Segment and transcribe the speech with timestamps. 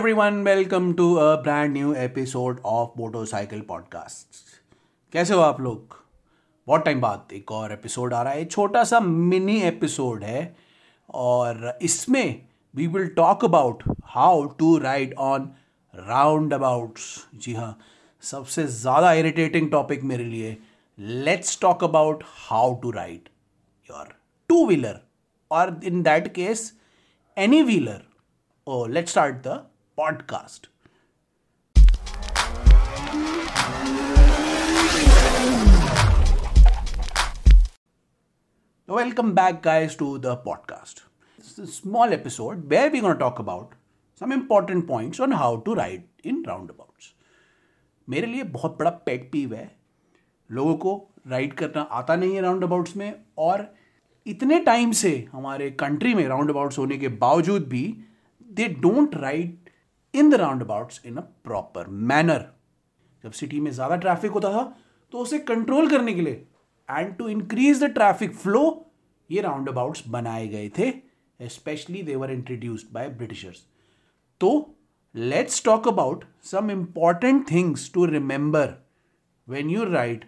[0.00, 4.38] everyone, welcome to a brand new episode of Motorcycle Podcast.
[5.12, 5.96] कैसे हो आप लोग?
[6.66, 10.56] बहुत टाइम बाद एक और एपिसोड आ रहा है। छोटा सा मिनी एपिसोड है
[11.14, 15.50] और इसमें we will talk about how to ride on
[16.54, 17.78] roundabouts जी हाँ
[18.20, 20.56] सबसे ज़्यादा इरिटेटिंग टॉपिक मेरे लिए।
[20.98, 23.28] Let's talk about how to ride
[23.90, 24.14] your
[24.48, 25.00] two wheeler
[25.50, 26.72] और in that case
[27.38, 28.02] any wheeler
[28.66, 29.52] Oh, let's start the
[30.00, 30.66] podcast.
[38.88, 41.02] Welcome back guys to the podcast
[41.68, 43.74] small episode where we gonna talk about
[44.20, 46.90] some important points on how to ride in roundabout
[48.08, 49.70] मेरे लिए बहुत बड़ा पेट पीव है
[50.50, 50.96] लोगों को
[51.28, 53.74] ride करना आता नहीं है राउंड अबाउट्स में और
[54.26, 57.84] इतने टाइम से हमारे कंट्री में राउंड अबाउट्स होने के बावजूद भी
[58.50, 59.59] they don't ride
[60.14, 62.46] in the roundabouts in a proper manner.
[63.24, 64.62] जब सिटी में ज़्यादा ट्रैफ़िक होता था
[65.12, 66.46] तो उसे कंट्रोल करने के लिए
[66.88, 68.62] and to increase the traffic flow
[69.30, 70.92] ये राउंड अबाउट्स बनाए गए थे
[71.40, 73.64] specially they were introduced by Britishers
[74.40, 74.50] तो
[75.14, 78.74] let's talk about some important things to remember
[79.48, 80.24] when you ride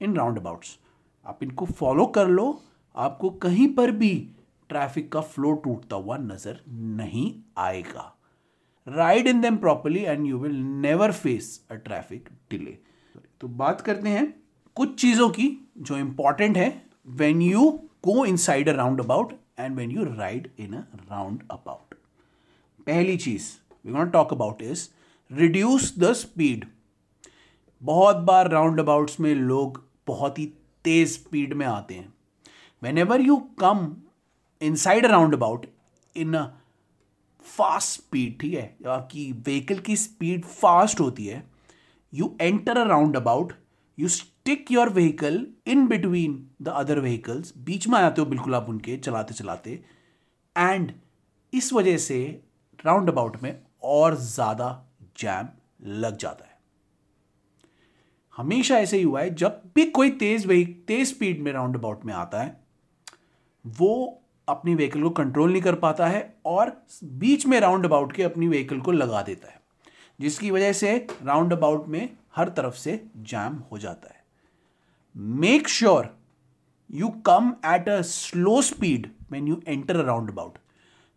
[0.00, 0.78] in roundabouts
[1.26, 2.60] आप इनको फॉलो कर लो,
[2.94, 4.14] आपको कहीं पर भी
[4.70, 8.13] ट्रैफ़िक का फ्लो टूटता हुआ नज़र नहीं आएगा।
[8.86, 12.78] Ride in them properly and you will never face a traffic delay
[13.40, 14.34] तो बात करते हैं
[14.76, 16.70] कुछ चीज़ों की जो इंपॉर्टेंट है
[17.06, 17.70] when you
[18.04, 20.84] go inside a roundabout and when you ride in a
[21.50, 21.94] roundabout
[22.86, 23.50] पहली चीज़
[23.86, 24.88] we want talk about is
[25.30, 26.66] reduce the speed
[27.82, 30.46] बहुत बार राउंड अबाउट्स में लोग बहुत ही
[30.84, 32.12] तेज स्पीड में आते हैं.
[32.98, 33.96] Whenever you come
[34.62, 35.66] inside roundabout
[36.16, 36.34] in
[37.46, 38.76] fast speed, ठीक है?
[38.82, 41.42] जब आपकी व्हीकल की स्पीड फास्ट होती है
[42.12, 42.84] you enter a
[43.16, 43.52] roundabout
[43.98, 48.68] you stick your vehicle in between the other vehicles बीच में आते हो बिल्कुल आप
[48.68, 49.82] उनके चलाते चलाते
[50.56, 50.92] एंड
[51.52, 52.18] इस वजह से
[52.84, 54.68] राउंड अबाउट में और ज़्यादा
[55.18, 55.48] जैम
[55.86, 56.52] लग जाता है।
[58.36, 62.04] हमेशा ऐसे ही हुआ है, जब भी कोई तेज वही तेज स्पीड में राउंड अबाउट
[62.04, 62.56] में आता है,
[63.64, 66.72] वो अपनी व्हीकल को कंट्रोल नहीं कर पाता है और
[67.04, 69.60] बीच में राउंड अबाउट के अपनी व्हीकल को लगा देता है,
[70.20, 74.22] जिसकी वजह से राउंड अबाउट में हर तरफ़ से जैम हो जाता है।
[75.40, 76.08] Make sure
[76.90, 79.96] you come at a slow speed when you enter
[80.30, 80.58] roundabout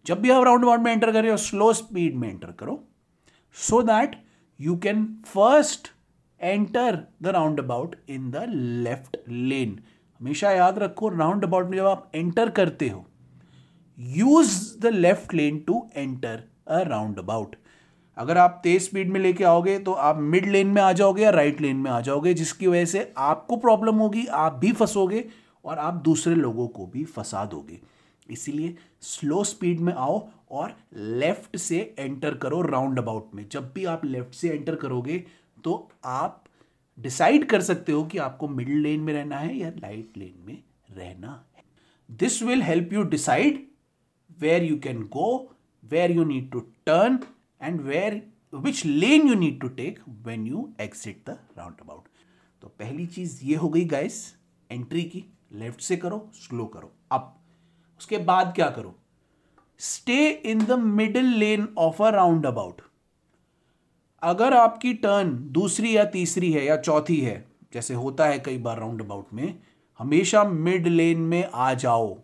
[0.06, 2.80] जब भी आप राउंड अबाउट में एंटर करें स्लो स्पीड में एंटर करो
[3.56, 4.16] so that
[4.60, 5.88] you can first
[6.42, 7.28] enter the
[7.60, 8.46] roundabout in the
[8.84, 9.80] left lane
[10.20, 13.06] हमेशा याद रखो राउंड अबाउट में जब आप एंटर करते हो
[13.98, 16.82] use the left lane to enter a
[17.20, 17.56] roundabout
[18.18, 21.30] अगर आप तेज स्पीड में लेके आओगे तो आप मिड लेन में आ जाओगे या
[21.30, 25.24] राइट लेन में आ जाओगे, जिसकी वजह से आपको प्रॉब्लम होगी, आप भी फंसोगे
[25.66, 27.80] और आप दूसरे लोगों को भी फंसा दोगे।
[28.30, 33.86] इसीलिए स्लो स्पीड में आओ और लेफ़्ट से एंटर करो राउंड अबाउट में। जब भी
[33.86, 35.24] आप लेफ़्ट से एंटर करोगे
[35.64, 36.44] तो आप
[36.98, 40.58] डिसाइड कर सकते हो कि आपको मिडिल लेन में रहना है या राइट लेन में
[40.98, 41.64] रहना है।
[42.10, 43.66] This will help you decide
[44.40, 45.28] where you can go,
[45.84, 47.20] where you need to turn,
[47.62, 48.22] and where
[48.66, 52.04] which lane you need to take when you exit the roundabout.
[52.62, 54.16] तो पहली चीज़ ये हो गई गाइस
[54.72, 57.34] एंट्री की लेफ़्ट से करो स्लो करो up
[58.00, 58.96] उसके बाद क्या करो?
[59.80, 62.10] Stay in the middle lane of a
[62.46, 62.82] roundabout
[64.22, 68.80] अगर आपकी टर्न दूसरी या तीसरी है या चौथी है जैसे होता है कई बार
[68.80, 69.60] राउंड अबाउट में
[70.00, 72.18] हमेशा मिड लेन में आ जाओ।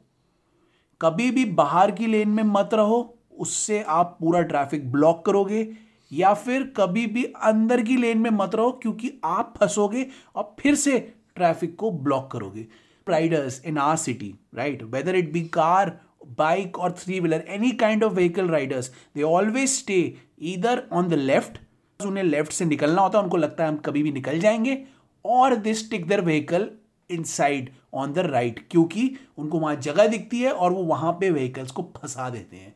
[1.04, 5.68] कभी भी बाहर की लेन में मत रहो, उससे आप पूरा ट्रैफ़िक ब्लॉक करोगे,
[6.12, 10.06] या फिर कभी भी अंदर की लेन में मत रहो, क्योंकि आप फंसोगे
[10.36, 10.98] और फिर से
[11.36, 12.66] ट्रैफ़िक को ब्लॉक करोगे।
[13.08, 16.00] Riders in our city right whether it be car
[16.38, 20.00] bike और three wheeler any kind of vehicle riders they always stay
[20.42, 21.60] इधर ऑन द लेफ़्ट
[22.00, 24.84] उन्हें लेफ़्ट से निकलना होता है, उनको लगता है हम कभी भी निकल जाएँगे
[25.26, 26.70] और this tick their vehicle
[27.10, 31.72] inside on the right क्योंकि उनको वहाँ जगह दिखती है और वो वहाँ पे व्हीकल्स
[31.72, 32.76] को फंसा देते हैं।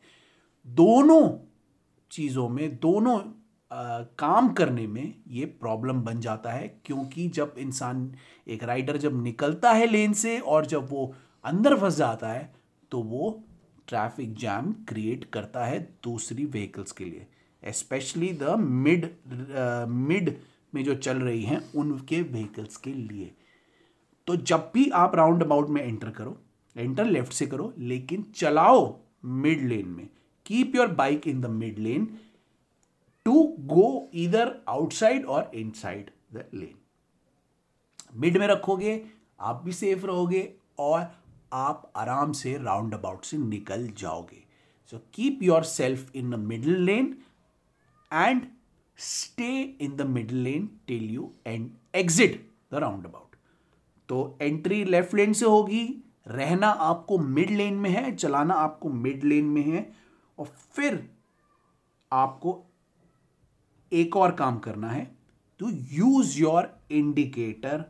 [0.66, 1.22] दोनों
[2.10, 3.18] चीज़ों में दोनों
[3.70, 8.10] आ, काम करने में ये प्रॉब्लम बन जाता है क्योंकि जब इंसान
[8.48, 11.12] एक राइडर जब निकलता है लेन से और जब वो
[11.44, 12.50] अंदर फंस जाता है
[12.92, 13.30] तो वो
[13.88, 17.26] ट्रैफ़िक जैम क्रिएट करता है दूसरी व्हीकल्स के लिए।
[17.62, 19.08] स्पेशली द मिड
[19.88, 20.34] मिड
[20.74, 23.30] में जो चल रही हैं उनके व्हीकल्स के लिए।
[24.28, 26.36] तो जब भी आप राउंड अबाउट में एंटर करो
[26.76, 30.08] एंटर लेफ़्ट से करो, लेकिन चलाओ मिड लेन में।
[30.46, 32.06] Keep your bike in the mid lane
[33.26, 36.74] to go इधर आउटसाइड और इनसाइड द लेन
[38.14, 39.00] मिड में रखोगे,
[39.40, 40.48] आप भी सेफ़ रहोगे
[40.78, 41.10] और
[41.52, 44.42] आप आराम से राउंड अबाउट से निकल जाओगे।
[44.92, 47.16] So keep yourself in the middle lane
[48.10, 48.42] and
[48.98, 52.40] stay in the middle lane till you and exit
[52.72, 52.74] the
[53.06, 53.27] roundabout
[54.08, 55.84] तो एंट्री लेफ़्ट लेन से होगी,
[56.28, 59.90] रहना आपको मिड लेन में है, चलाना आपको मिड लेन में है,
[60.38, 61.08] और फिर
[62.12, 62.62] आपको
[63.92, 65.10] एक और काम करना है
[65.60, 67.84] to use your indicator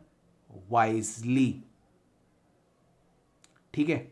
[0.69, 1.63] wisely
[3.73, 4.11] ठीक है?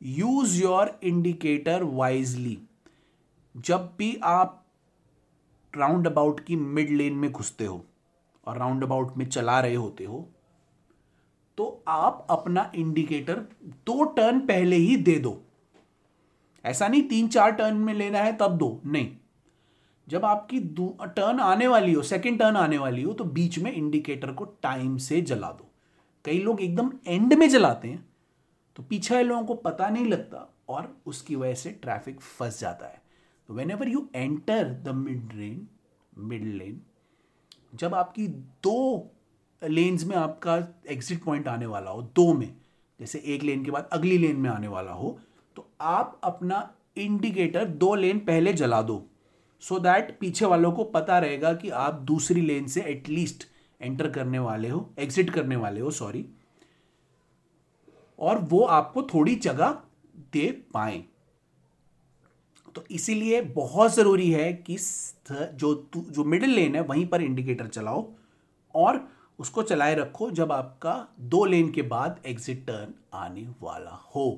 [0.00, 2.58] यूज़ योर इंडिकेटर वाइजली
[3.54, 4.58] जब भी आप
[5.74, 7.84] राउंड अबाउट की मिड लेन में घुसते हो,
[8.46, 10.28] और राउंड अबाउट में चला रहे होते हो
[11.62, 13.34] तो आप अपना इंडिकेटर
[13.86, 15.40] दो टर्न पहले ही दे दो।
[16.64, 19.10] ऐसा नहीं तीन चार टर्न में लेना है तब दो, नहीं।
[20.08, 24.32] जब आपकी टर्न आने वाली हो सेकंड टर्न आने वाली हो तो बीच में इंडिकेटर
[24.32, 25.70] को टाइम से जला दो।
[26.24, 28.04] कई लोग एकदम एंड में जलाते हैं
[28.76, 33.02] तो पीछे लोगों को पता नहीं लगता और उसकी वजह से ट्रैफ़िक फंस जाता है।
[33.48, 35.66] तो whenever you enter the mid lane
[36.18, 36.80] mid lane
[37.74, 39.10] जब आपकी दो
[39.62, 40.56] लेन्स में आपका
[40.90, 42.54] एग्जिट पॉइंट आने वाला हो, दो में,
[43.00, 45.18] जैसे एक लेन के बाद अगली लेन में आने वाला हो
[45.56, 49.02] तो आप अपना इंडिकेटर दो लेन पहले जला दो
[49.62, 53.44] सो so दैट पीछे वालों को पता रहेगा कि आप दूसरी लेन से एटलीस्ट
[53.80, 56.24] एंटर करने वाले हो एग्जिट करने वाले हो सॉरी
[58.18, 59.78] और वो आपको थोड़ी जगह
[60.32, 61.02] दे पाए।
[62.74, 64.76] तो इसीलिए बहुत ज़रूरी है कि
[65.32, 68.08] जो जो मिडिल लेन है, वहीं पर इंडिकेटर चलाओ,
[68.74, 74.30] और उसको चलाए रखो जब आपका दो लेन के बाद एग्जिट टर्न आने वाला हो।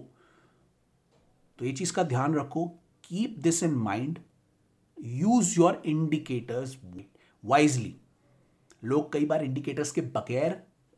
[1.58, 2.66] तो ये चीज़ का ध्यान रखो।
[3.04, 4.18] Keep this in mind
[4.98, 6.76] use your indicators
[7.44, 7.94] wisely
[8.84, 10.50] लोग कई बार इंडिकेटर्स के बगैर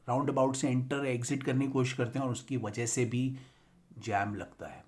[0.06, 3.36] राउंड अबाउट से एंटर एग्जिट करने की कोशिश करते हैं और उसकी वजह से भी
[3.98, 4.84] जैम लगता है।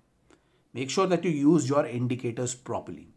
[0.75, 3.07] Make sure that you use your indicators properly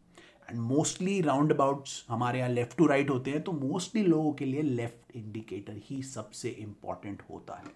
[0.53, 1.21] and mostly
[1.53, 5.77] roundabouts हमारे यहाँ लेफ़्ट टू राइट होते हैं तो मोस्टली लोगों के लिए लेफ़्ट इंडिकेटर
[5.85, 7.71] ही सबसे इंपॉर्टेंट होता है।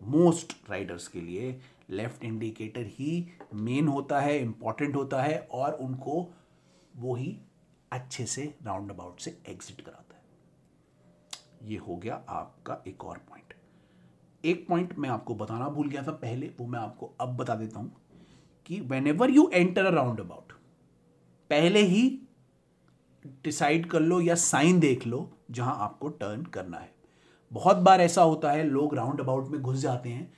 [0.00, 1.58] मोस्ट राइडर्स के लिए
[1.90, 6.26] लेफ़्ट इंडिकेटर ही मेन होता है इंपॉर्टेंट होता है और उनको
[6.94, 7.36] वो ही
[7.92, 13.54] अच्छे से राउंड अबाउट से एग्जिट कराता है। ये हो गया आपका एक और पॉइंट
[14.44, 17.80] एक पॉइंट मैं आपको बताना भूल गया था पहले, वो मैं आपको अब बता देता
[17.80, 17.92] हूँ
[18.66, 19.90] कि whenever you enter a
[20.20, 20.52] roundabout
[21.54, 22.20] पहले ही
[23.44, 26.92] डिसाइड कर लो या साइन देख लो जहाँ आपको टर्न करना है।
[27.50, 30.32] बहुत बार ऐसा होता है, लोग राउंड अबाउट में घुस जाते हैं,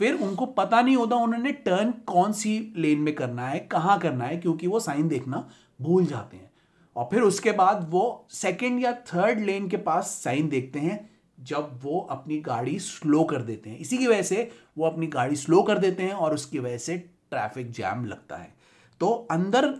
[0.00, 4.24] फिर उनको पता नहीं होता उन्होंने टर्न कौन सी लेन में करना है, कहाँ करना
[4.24, 5.48] है, क्योंकि वो साइन देखना
[5.80, 6.50] भूल जाते हैं।
[6.96, 10.98] और फिर उसके बाद वो सेकेंड या थर्ड लेन के पास साइन देखते हैं,
[11.40, 15.36] जब वो अपनी गाड़ी स्लो कर देते हैं। इसी की वजह से वो अपनी गाड़ी
[15.36, 16.98] स्लो कर देते हैं और उसकी वजह से
[17.30, 18.54] ट्रैफ़िक जैम लगता है।
[19.00, 19.74] तो अंदर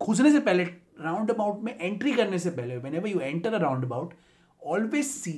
[0.00, 0.64] घुसने से पहले
[1.00, 4.14] राउंड अबाउट में एंट्री करने से पहले whenever you enter a roundabout
[4.62, 5.32] always see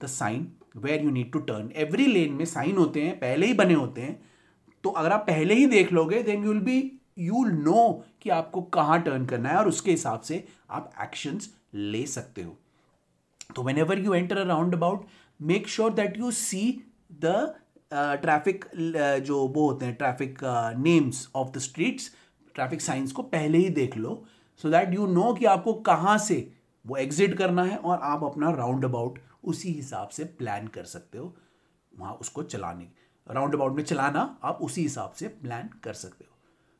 [0.00, 0.46] the sign
[0.76, 4.00] where you need to turn every lane में साइन होते हैं, पहले ही बने होते
[4.00, 4.20] हैं।
[4.84, 6.80] तो अगर आप पहले ही देख लोगे then you will be
[7.18, 11.50] you will know कि आपको कहाँ टर्न करना है और उसके हिसाब से आप एक्शंस
[11.74, 12.56] ले सकते हो।
[13.56, 15.06] तो whenever you enter a roundabout
[15.40, 16.62] make sure that you see
[17.24, 17.54] the
[17.92, 18.64] traffic
[19.26, 20.38] जो वो होते हैं traffic
[20.78, 22.10] names of the streets
[22.58, 24.12] traffic signs को पहले ही देख लो
[24.62, 26.36] सो दैट यू नो कि आपको कहाँ से
[26.84, 31.18] वो एग्जिट करना है और आप अपना राउंड अबाउट उसी हिसाब से प्लान कर सकते
[31.18, 31.34] हो
[31.92, 32.88] वहाँ उसको चलाने
[33.26, 36.36] राउंड अबाउट में चलाना, आप उसी हिसाब से प्लान कर सकते हो।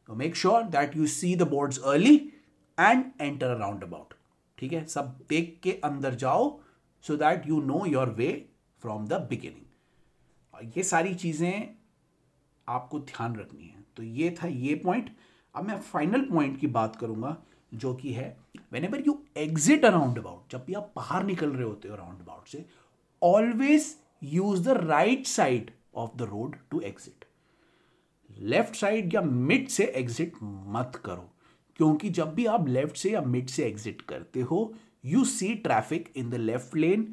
[0.08, 2.14] तो make sure that you see the boards early
[2.78, 4.14] and enter roundabout
[4.58, 4.84] ठीक है?
[4.86, 6.60] सब देख के अंदर जाओ
[7.04, 8.30] so that you know your way
[8.82, 11.74] from the beginning ये सारी चीज़ें
[12.68, 15.10] आपको ध्यान रखनी है। तो ये था ये पॉइंट
[15.58, 17.36] अब मैं फाइनल पॉइंट की बात करूँगा,
[17.74, 18.36] जो कि है
[18.84, 22.48] whenever you exit around about जब भी आप बाहर निकल रहे होते हो अराउंड अबाउट
[22.48, 22.64] से
[23.22, 27.24] always use the right side of the road to exit
[28.30, 31.28] left side या मिड से एग्जिट मत करो,
[31.76, 34.72] क्योंकि जब भी आप लेफ़्ट से या मिड से एग्जिट करते हो
[35.04, 37.06] you see traffic in the left lane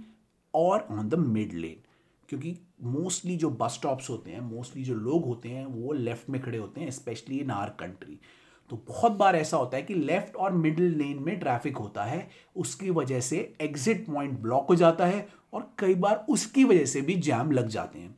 [0.54, 1.84] और ऑन द मिड लेन
[2.30, 6.42] क्योंकि मोस्टली जो बस स्टॉप्स होते हैं मोस्टली जो लोग होते हैं, वो लेफ़्ट में
[6.42, 8.20] खड़े होते हैं स्पेशली इन आर कंट्री
[8.70, 12.28] तो बहुत बार ऐसा होता है कि लेफ़्ट और मिडिल लेन में ट्रैफ़िक होता है,
[12.56, 17.02] उसकी वजह से एग्जिट पॉइंट ब्लॉक हो जाता है और कई बार उसकी वजह से
[17.02, 18.16] भी जैम लग जाते हैं।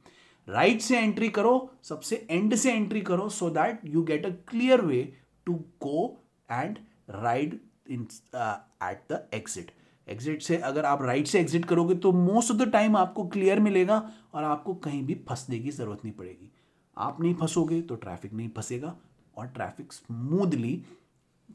[0.48, 4.30] राइट right से एंट्री करो, सबसे एंड से एंट्री करो so that you get a
[4.50, 5.02] clear way
[5.46, 6.78] to go and
[7.10, 7.60] ride
[7.90, 9.72] in at the exit
[10.08, 13.60] exit से अगर आप राइट से एग्जिट करोगे तो मोस्ट ऑफ़ द टाइम आपको क्लियर
[13.60, 13.98] मिलेगा
[14.34, 16.52] और आपको कहीं भी फंसने की ज़रूरत नहीं पड़ेगी।
[16.98, 18.96] आप नहीं फंसोगे तो ट्रैफ़िक नहीं फंसेगा
[19.38, 20.84] और ट्रैफ़िक स्मूदली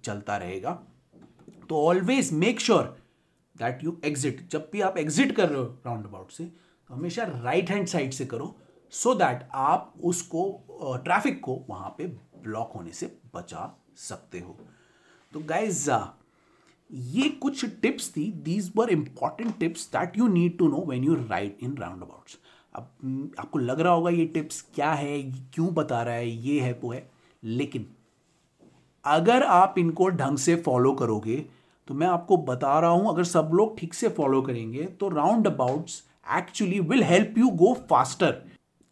[0.05, 0.71] चलता रहेगा।
[1.69, 2.97] तो always make sure
[3.57, 7.25] that you exit जब भी आप एग्जिट कर रहे हो राउंड अबाउट से तो हमेशा
[7.25, 8.55] राइट हैंड साइड से करो
[8.93, 12.07] सो so दैट आप उसको ट्रैफ़िक को वहाँ पे
[12.43, 14.57] ब्लॉक होने से बचा सकते हो।
[15.33, 15.91] तो गाइज़
[16.93, 21.15] ये कुछ टिप्स थी these were important tips that you need to know when you
[21.15, 22.39] ride in roundabouts
[22.75, 25.23] अब आपको लग रहा होगा ये टिप्स क्या है
[25.55, 27.11] क्यों बता रहा है, ये है, वो है।
[27.43, 27.87] लेकिन
[29.05, 31.37] अगर आप इनको ढंग से फॉलो करोगे
[31.89, 35.09] तो मैं आपको बता रहा हूँ, अगर सब लोग ठीक से फॉलो करेंगे तो
[35.47, 36.03] roundabouts
[36.37, 38.31] actually will help you go faster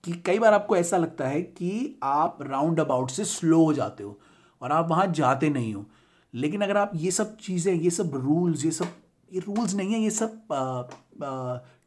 [0.05, 4.03] कि कई बार आपको ऐसा लगता है कि आप राउंड अबाउट से स्लो हो जाते
[4.05, 4.19] हो
[4.63, 5.85] और आप वहाँ जाते नहीं हो।
[6.35, 8.89] लेकिन अगर आप ये सब चीज़ें, ये सब रूल्स ये सब,
[9.33, 10.43] ये रूल्स नहीं है, ये सब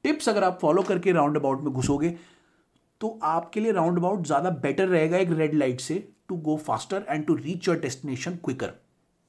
[0.03, 2.09] टिप्स अगर आप फॉलो करके राउंड अबाउट में घुसोगे
[3.01, 5.95] तो आपके लिए राउंड अबाउट ज़्यादा बेटर रहेगा एक रेड लाइट से
[6.29, 8.73] to go faster and to reach your destination quicker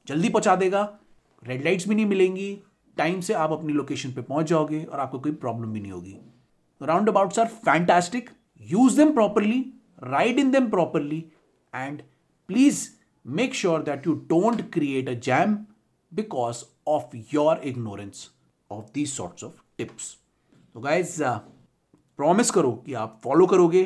[0.06, 0.82] जल्दी पहुँचा देगा
[1.42, 2.58] रेड लाइट्स भी नहीं मिलेंगी
[2.96, 6.16] टाइम से आप अपनी लोकेशन पे पहुँच जाओगे और आपको कोई प्रॉब्लम भी नहीं होगी।
[7.08, 8.30] Roundabouts are fantastic
[8.60, 9.60] use them properly
[10.02, 11.24] ride in them properly
[11.74, 12.02] and
[12.48, 12.88] please
[13.26, 15.54] make sure that you don't create a jam
[16.12, 18.28] because of your ignorance
[18.70, 20.16] of these sorts of tips
[20.74, 23.82] तो गाइज़ प्रॉमिस करो कि आप follow करोगे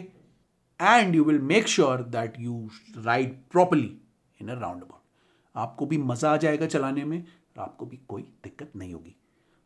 [0.81, 3.97] and you will make sure that you ride properly
[4.41, 5.03] in a roundabout
[5.55, 9.15] आपको भी मज़ा आ जाएगा चलाने में और आपको भी कोई दिक्कत नहीं होगी।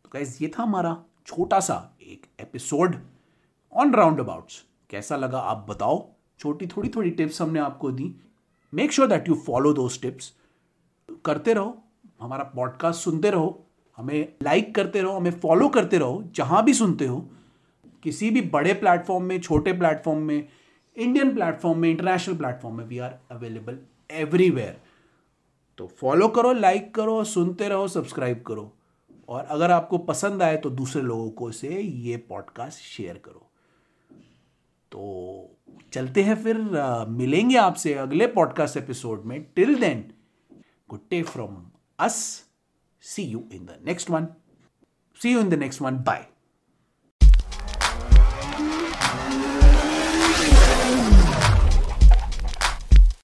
[0.05, 2.97] तो गाइज़ ये था हमारा छोटा सा एक एपिसोड
[3.73, 6.07] ऑन राउंड अबाउट्स कैसा लगा आप बताओ?
[6.39, 8.15] छोटी थोड़ी थोड़ी टिप्स हमने आपको दी।
[8.75, 10.33] Make sure that you follow those tips
[11.25, 11.77] करते रहो,
[12.21, 17.07] हमारा पॉडकास्ट सुनते रहो, हमें लाइक करते रहो, हमें फॉलो करते रहो, जहाँ भी सुनते
[17.07, 17.21] हो,
[18.03, 20.49] किसी भी बड़े प्लेटफॉर्म में, छोटे प्लेटफॉर्म में
[20.97, 23.79] इंडियन प्लेटफॉर्म में इंटरनेशनल प्लेटफॉर्म में वी आर अवेलेबल
[24.11, 24.81] एवरीवेयर
[25.79, 28.73] तो फॉलो करो लाइक करो, सुनते रहो सब्सक्राइब करो।
[29.29, 33.49] और अगर आपको पसंद आए तो दूसरे लोगों को से ये पॉडकास्ट शेयर करो।
[34.93, 35.57] तो
[35.93, 39.45] चलते हैं फिर आ, मिलेंगे आपसे अगले पॉडकास्ट एपिसोड में.
[39.57, 40.13] Till then
[40.89, 41.67] good day from
[41.99, 42.45] us
[43.03, 44.29] see you in the next one
[45.23, 46.27] see you in the next one bye